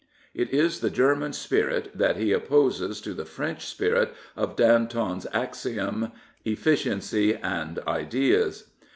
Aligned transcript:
*' 0.21 0.33
It 0.43 0.49
is 0.49 0.79
the 0.79 0.89
German 0.89 1.31
spirit 1.31 1.91
that 1.95 2.17
he 2.17 2.31
opposes 2.31 3.01
to 3.01 3.13
the 3.13 3.23
French 3.23 3.67
spirit 3.67 4.11
of 4.35 4.55
Danton's 4.55 5.27
axiom: 5.31 6.11
efficiency 6.43 7.35
and 7.35 7.77
ideas. 7.87 8.71